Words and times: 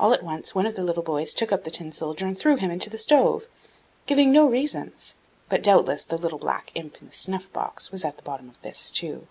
All 0.00 0.14
at 0.14 0.22
once 0.22 0.54
one 0.54 0.64
of 0.64 0.76
the 0.76 0.82
little 0.82 1.02
boys 1.02 1.34
took 1.34 1.52
up 1.52 1.64
the 1.64 1.70
Tin 1.70 1.92
soldier, 1.92 2.26
and 2.26 2.38
threw 2.38 2.56
him 2.56 2.70
into 2.70 2.88
the 2.88 2.96
stove, 2.96 3.46
giving 4.06 4.32
no 4.32 4.46
reasons; 4.46 5.14
but 5.50 5.62
doubtless 5.62 6.06
the 6.06 6.16
little 6.16 6.38
black 6.38 6.72
imp 6.74 7.02
in 7.02 7.08
the 7.08 7.12
snuff 7.12 7.52
box 7.52 7.90
was 7.90 8.02
at 8.02 8.16
the 8.16 8.22
bottom 8.22 8.48
of 8.48 8.58
this 8.62 8.90
too. 8.90 9.26